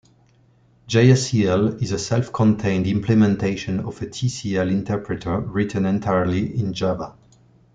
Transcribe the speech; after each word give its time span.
Jacl 0.87 1.79
is 1.79 1.91
a 1.91 1.99
self-contained 1.99 2.87
implementation 2.87 3.79
of 3.81 4.01
a 4.01 4.07
Tcl 4.07 4.71
interpreter, 4.71 5.41
written 5.41 5.85
entirely 5.85 6.57
in 6.57 6.73
Java. 6.73 7.15